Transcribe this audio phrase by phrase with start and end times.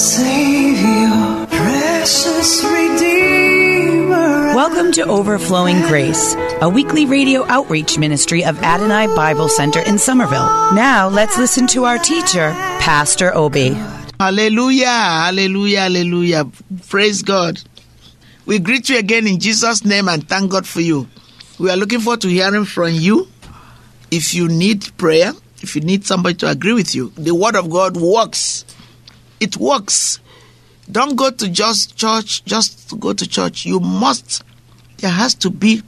[0.00, 4.54] Savior, precious Redeemer.
[4.54, 10.72] Welcome to Overflowing Grace, a weekly radio outreach ministry of Adonai Bible Center in Somerville.
[10.72, 12.50] Now let's listen to our teacher,
[12.80, 13.76] Pastor Obi.
[14.18, 16.50] Hallelujah, hallelujah, hallelujah.
[16.88, 17.60] Praise God.
[18.46, 21.08] We greet you again in Jesus' name and thank God for you.
[21.58, 23.28] We are looking forward to hearing from you.
[24.10, 27.68] If you need prayer, if you need somebody to agree with you, the Word of
[27.68, 28.64] God works.
[29.40, 30.20] It works.
[30.90, 33.64] Don't go to just church, just to go to church.
[33.64, 34.42] You must,
[34.98, 35.82] there has to be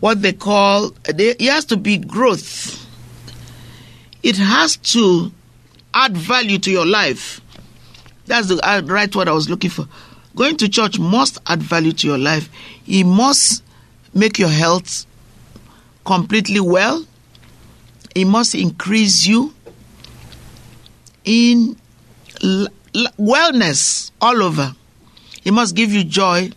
[0.00, 2.86] what they call, there has to be growth.
[4.22, 5.32] It has to
[5.94, 7.40] add value to your life.
[8.26, 9.88] That's the uh, right word I was looking for.
[10.36, 12.48] Going to church must add value to your life.
[12.86, 13.64] It must
[14.14, 15.06] make your health
[16.04, 17.04] completely well.
[18.14, 19.52] It must increase you
[21.24, 21.76] in
[22.94, 24.74] wellness all over.
[25.44, 26.50] It must give you joy.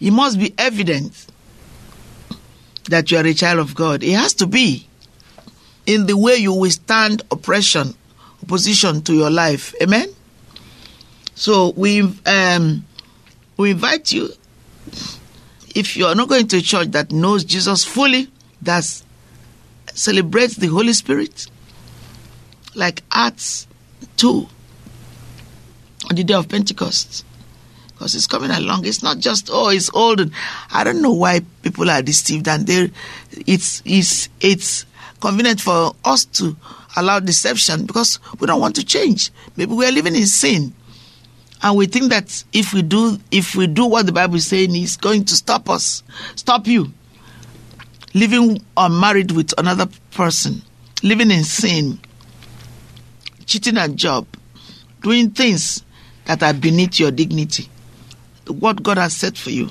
[0.00, 1.26] It must be evident
[2.84, 4.02] that you are a child of God.
[4.02, 4.86] It has to be
[5.86, 7.94] in the way you withstand oppression,
[8.42, 9.74] opposition to your life.
[9.82, 10.08] Amen.
[11.34, 12.84] So we um,
[13.56, 14.30] we invite you.
[15.74, 18.28] If you are not going to a church that knows Jesus fully,
[18.62, 19.02] that
[19.92, 21.46] celebrates the Holy Spirit,
[22.74, 23.66] like Acts
[24.16, 24.46] two
[26.08, 27.24] on the day of Pentecost,
[27.92, 28.86] because it's coming along.
[28.86, 30.30] It's not just oh, it's old.
[30.72, 32.90] I don't know why people are deceived, and they,
[33.46, 34.86] it's it's it's
[35.20, 36.56] convenient for us to
[36.96, 39.30] allow deception because we don't want to change.
[39.56, 40.74] Maybe we are living in sin,
[41.62, 44.74] and we think that if we do if we do what the Bible is saying,
[44.74, 46.02] it's going to stop us,
[46.34, 46.92] stop you
[48.16, 50.62] living or married with another person,
[51.02, 52.00] living in sin,
[53.46, 54.26] cheating at job,
[55.02, 55.82] doing things
[56.26, 57.68] that are beneath your dignity,
[58.46, 59.68] what God has set for you.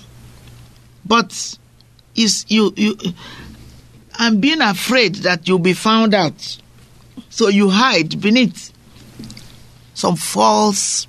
[1.05, 1.57] But
[2.15, 2.97] is you you
[4.17, 6.57] and being afraid that you'll be found out.
[7.29, 8.71] So you hide beneath
[9.93, 11.07] some false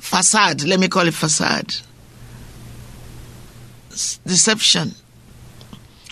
[0.00, 1.74] facade, let me call it facade.
[3.90, 4.92] Deception.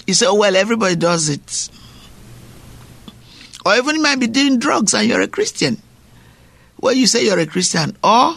[0.06, 1.69] You say, oh, well, everybody does it.
[3.64, 5.80] Or even you might be doing drugs and you're a Christian.
[6.80, 7.96] Well, you say you're a Christian.
[8.02, 8.34] Or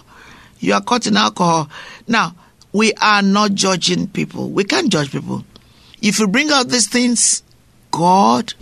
[0.59, 1.69] you are caught in alcohol.
[2.07, 2.35] Now,
[2.73, 4.49] we are not judging people.
[4.49, 5.43] We can't judge people.
[6.01, 7.41] If you bring out these things,
[7.91, 8.53] God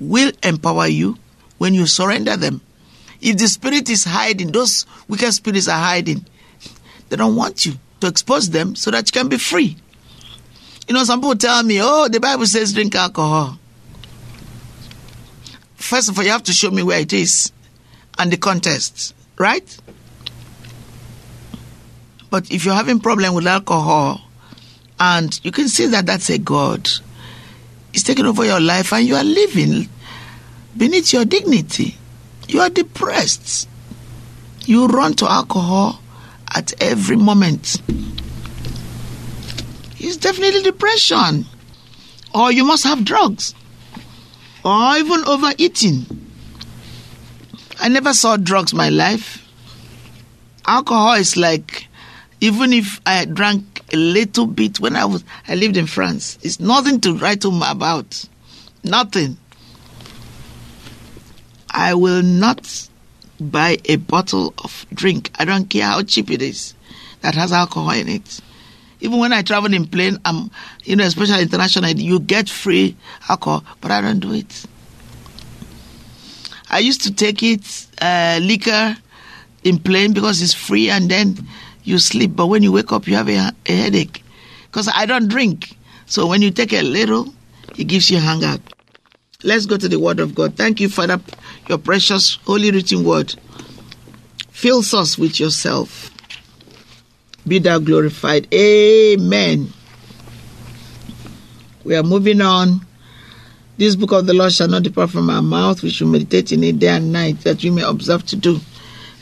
[0.00, 1.18] will empower you
[1.58, 2.60] when you surrender them.
[3.20, 6.26] If the spirit is hiding, those wicked spirits are hiding,
[7.08, 9.76] they don't want you to expose them so that you can be free.
[10.88, 13.58] You know, some people tell me, oh, the Bible says drink alcohol.
[15.84, 17.52] First of all, you have to show me where it is
[18.18, 19.76] and the context, right?
[22.30, 24.22] But if you're having problem with alcohol
[24.98, 26.88] and you can see that that's a God,
[27.92, 29.90] it's taking over your life and you are living
[30.74, 31.98] beneath your dignity.
[32.48, 33.68] You are depressed.
[34.64, 36.00] You run to alcohol
[36.54, 37.82] at every moment.
[39.98, 41.44] It's definitely depression.
[42.34, 43.54] Or you must have drugs.
[44.64, 46.06] Or even overeating.
[47.80, 49.46] I never saw drugs my life.
[50.66, 51.88] Alcohol is like
[52.40, 56.60] even if I drank a little bit when I was I lived in France, it's
[56.60, 58.24] nothing to write home about.
[58.82, 59.36] Nothing.
[61.70, 62.88] I will not
[63.40, 65.30] buy a bottle of drink.
[65.38, 66.74] I don't care how cheap it is
[67.20, 68.40] that has alcohol in it.
[69.04, 70.50] Even when I travel in plane, I'm,
[70.84, 72.96] you know, especially international, you get free
[73.28, 74.64] alcohol, but I don't do it.
[76.70, 78.96] I used to take it, uh, liquor
[79.62, 81.36] in plane because it's free and then
[81.82, 82.34] you sleep.
[82.34, 84.24] But when you wake up, you have a, a headache.
[84.64, 85.76] Because I don't drink.
[86.06, 87.34] So when you take a little,
[87.76, 88.60] it gives you a hangout.
[89.42, 90.56] Let's go to the Word of God.
[90.56, 91.20] Thank you, Father,
[91.68, 93.34] your precious, holy written word.
[94.48, 96.10] Fills us with yourself.
[97.46, 98.52] Be thou glorified.
[98.52, 99.72] Amen.
[101.84, 102.80] We are moving on.
[103.76, 105.82] This book of the Lord shall not depart from our mouth.
[105.82, 108.60] We shall meditate in it day and night, that we may observe to do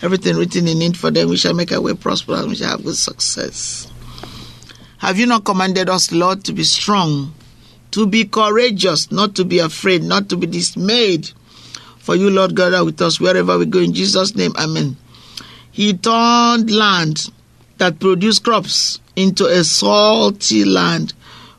[0.02, 0.96] everything written in it.
[0.96, 3.90] For then we shall make our way prosperous and we shall have good success.
[4.98, 7.34] Have you not commanded us, Lord, to be strong,
[7.90, 11.30] to be courageous, not to be afraid, not to be dismayed?
[11.98, 13.80] For you, Lord God, are with us wherever we go.
[13.80, 14.96] In Jesus' name, Amen.
[15.72, 17.30] He turned land
[17.78, 21.12] that produce crops into a salty land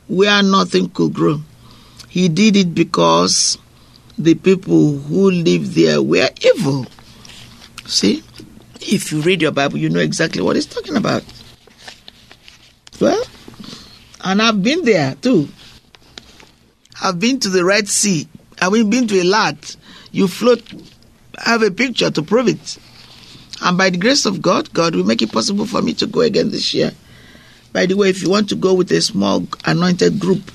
[0.08, 1.40] where nothing could grow.
[2.08, 3.58] He did it because
[4.16, 6.86] the people who lived there were evil.
[7.86, 8.22] See,
[8.80, 11.24] if you read your Bible, you know exactly what it's talking about.
[13.00, 13.22] Well,
[14.22, 15.48] and I've been there too.
[17.02, 18.28] I've been to the Red Sea.
[18.62, 19.76] I've been to a lot.
[20.12, 20.62] You float,
[21.44, 22.78] I have a picture to prove it.
[23.64, 26.20] And by the grace of God, God will make it possible for me to go
[26.20, 26.92] again this year.
[27.72, 30.52] By the way, if you want to go with a small anointed group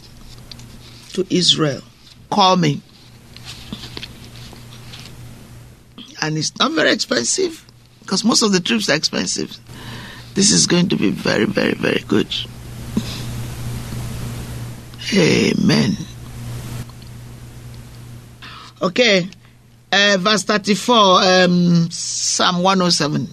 [1.13, 1.81] to Israel,
[2.29, 2.81] call me.
[6.21, 7.65] And it's not very expensive
[8.01, 9.57] because most of the trips are expensive.
[10.35, 12.27] This is going to be very, very, very good.
[15.12, 15.97] Amen.
[18.83, 19.27] Okay,
[19.91, 23.27] uh, verse 34, um, Psalm 107.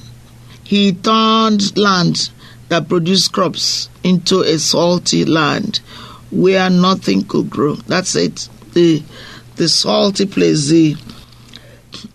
[0.65, 2.31] He turned land
[2.69, 5.81] that produced crops into a salty land
[6.31, 7.75] where nothing could grow.
[7.75, 8.49] That's it.
[8.73, 9.03] The
[9.57, 10.69] the salty place.
[10.69, 10.97] The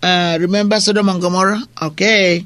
[0.04, 1.64] uh, remember Sodom and Gomorrah?
[1.82, 2.46] Okay.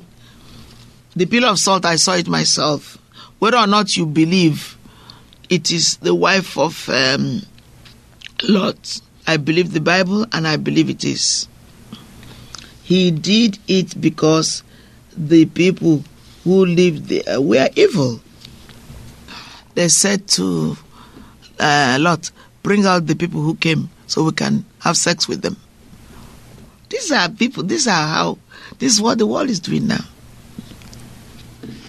[1.16, 1.86] The pillar of salt.
[1.86, 2.98] I saw it myself.
[3.40, 4.78] Whether or not you believe
[5.50, 7.42] it is the wife of um,
[8.44, 11.48] Lot, I believe the Bible, and I believe it is.
[12.86, 14.62] He did it because
[15.18, 16.04] the people
[16.44, 18.22] who lived there were evil.
[19.74, 20.78] They said to
[21.60, 22.30] uh, Lot,
[22.62, 25.58] Bring out the people who came so we can have sex with them.
[26.90, 28.38] These are people, these are how,
[28.78, 30.06] this is what the world is doing now.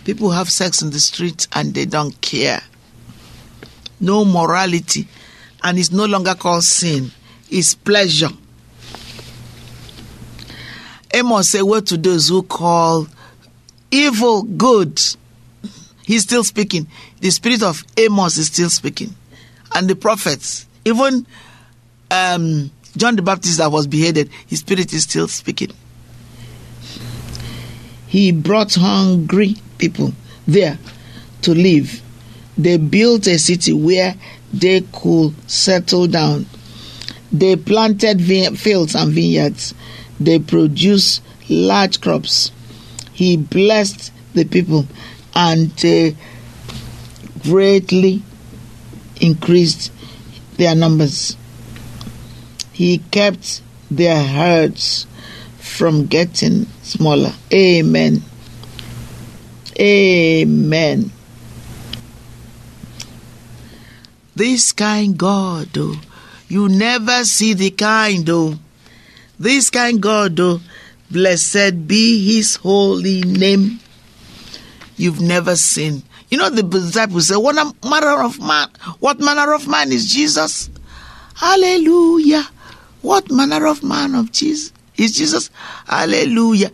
[0.06, 2.62] People have sex in the street and they don't care.
[4.00, 5.08] No morality.
[5.62, 7.10] And it's no longer called sin,
[7.50, 8.30] it's pleasure.
[11.12, 13.06] Amos said, Woe to those who call
[13.90, 15.00] evil good.
[16.04, 16.86] He's still speaking.
[17.20, 19.14] The spirit of Amos is still speaking.
[19.74, 21.26] And the prophets, even
[22.10, 25.72] um, John the Baptist that was beheaded, his spirit is still speaking.
[28.06, 30.12] He brought hungry people
[30.46, 30.78] there
[31.42, 32.00] to live.
[32.56, 34.14] They built a city where
[34.52, 36.46] they could settle down.
[37.32, 38.22] They planted
[38.58, 39.74] fields and vineyards.
[40.18, 42.50] They produced large crops.
[43.12, 44.86] He blessed the people
[45.34, 45.72] and
[47.42, 48.22] greatly
[49.20, 49.92] increased
[50.56, 51.36] their numbers.
[52.72, 55.06] He kept their herds
[55.58, 57.32] from getting smaller.
[57.52, 58.22] Amen.
[59.78, 61.12] Amen.
[64.34, 65.94] This kind God, though,
[66.48, 68.58] you never see the kind, though.
[69.38, 70.60] This kind God, though,
[71.10, 73.80] blessed be his holy name.
[74.96, 76.02] You've never seen.
[76.30, 77.54] You know, the disciples say, What
[77.84, 78.68] manner of man?
[78.98, 80.70] What manner of man is Jesus?
[81.34, 82.48] Hallelujah.
[83.02, 85.50] What manner of man of Jesus is Jesus?
[85.86, 86.70] Hallelujah.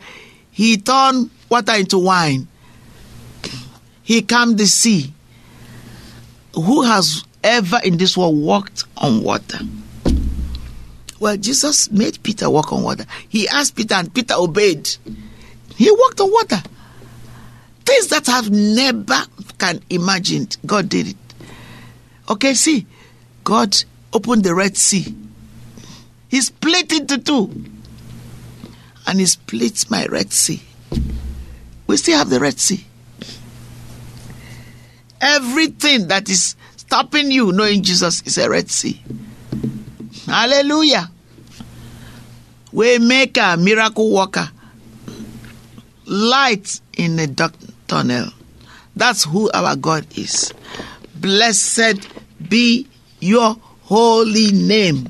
[0.53, 2.47] He turned water into wine.
[4.03, 5.13] He calmed the sea.
[6.55, 9.59] Who has ever in this world walked on water?
[11.23, 13.07] Well, Jesus made Peter walk on water.
[13.29, 14.89] He asked Peter, and Peter obeyed.
[15.77, 16.61] He walked on water.
[17.85, 19.23] Things that I've never
[19.57, 20.57] can imagined.
[20.67, 21.17] God did it.
[22.29, 22.89] Okay, see,
[23.45, 25.15] God opened the Red Sea.
[26.29, 27.67] He split it into two.
[29.07, 30.61] And he split my Red Sea.
[31.87, 32.85] We still have the Red Sea.
[35.21, 39.01] Everything that is stopping you knowing Jesus is a Red Sea.
[40.27, 41.12] Hallelujah.
[42.73, 44.49] Waymaker, miracle worker,
[46.07, 47.55] light in a dark
[47.87, 48.31] tunnel.
[48.97, 50.53] That's who our God is.
[51.15, 52.09] Blessed
[52.49, 52.87] be
[53.21, 55.09] your holy name.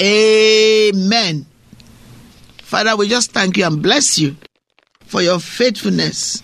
[0.00, 1.46] Amen.
[2.62, 4.36] Father, we just thank you and bless you
[5.06, 6.42] for your faithfulness.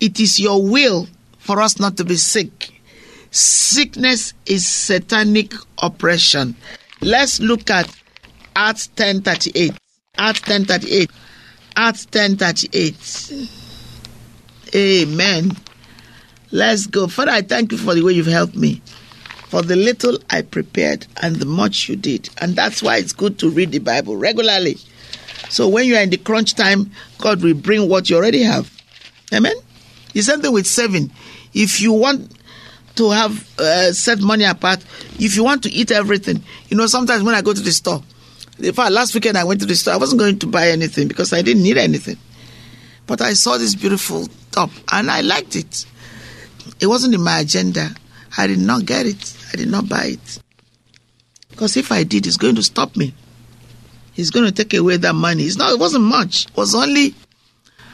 [0.00, 2.80] It is your will for us not to be sick.
[3.30, 6.56] Sickness is satanic oppression.
[7.00, 7.88] Let's look at
[8.54, 9.74] Acts 10:38.
[10.18, 11.10] Acts 10:38.
[11.76, 13.48] Acts 10:38.
[14.74, 15.56] Amen.
[16.50, 17.06] Let's go.
[17.06, 18.80] Father, I thank you for the way you've helped me,
[19.48, 22.30] for the little I prepared and the much you did.
[22.38, 24.78] And that's why it's good to read the Bible regularly.
[25.50, 28.70] So when you are in the crunch time, God will bring what you already have.
[29.32, 29.54] Amen.
[30.12, 31.12] The same thing with seven.
[31.52, 32.32] If you want
[32.96, 34.84] to have uh, set money apart,
[35.18, 38.02] if you want to eat everything, you know, sometimes when I go to the store,
[38.58, 41.08] in fact, last weekend I went to the store, I wasn't going to buy anything
[41.08, 42.16] because I didn't need anything.
[43.06, 45.86] But I saw this beautiful top and I liked it.
[46.80, 47.90] It wasn't in my agenda.
[48.36, 49.36] I did not get it.
[49.52, 50.38] I did not buy it.
[51.50, 53.14] Because if I did, it's going to stop me.
[54.12, 55.44] He's going to take away that money.
[55.44, 56.46] It's not, it wasn't much.
[56.46, 57.14] It was only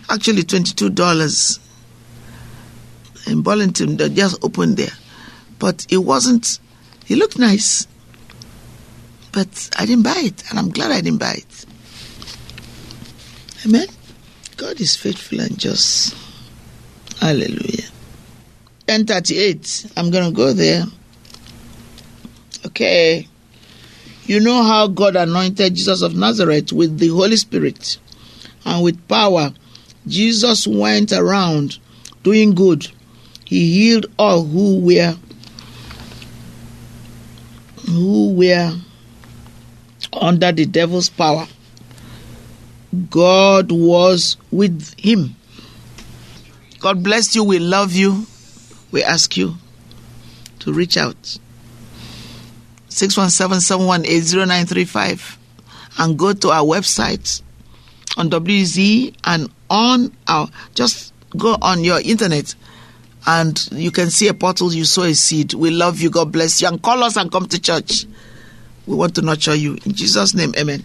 [0.09, 1.59] actually $22
[3.27, 4.93] in Burlington that just opened there.
[5.59, 6.59] But it wasn't,
[7.09, 7.87] it looked nice.
[9.33, 11.67] But I didn't buy it, and I'm glad I didn't buy it.
[13.65, 13.87] Amen.
[14.57, 16.15] God is faithful and just.
[17.21, 17.89] Hallelujah.
[18.87, 19.93] 1038.
[19.97, 20.85] I'm going to go there.
[22.67, 23.29] Okay.
[24.25, 27.99] You know how God anointed Jesus of Nazareth with the Holy Spirit
[28.65, 29.53] and with power.
[30.07, 31.79] Jesus went around
[32.23, 32.91] doing good.
[33.53, 35.15] He healed all who were
[37.87, 38.75] who were
[40.15, 41.47] under the devil's power.
[43.11, 45.37] God was with him.
[46.81, 47.45] God bless you.
[47.45, 48.27] We love you.
[48.91, 49.57] We ask you
[50.61, 51.37] to reach out.
[52.89, 55.37] 617-718-0935
[55.99, 57.43] and go to our website
[58.17, 62.55] on WZ and on our just go on your internet
[63.27, 65.55] and you can see a portal you sow a seed.
[65.55, 66.11] We love you.
[66.11, 66.69] God bless you.
[66.69, 68.07] And call us and come to church.
[68.87, 69.79] We want to nurture you.
[69.85, 70.85] In Jesus' name, amen.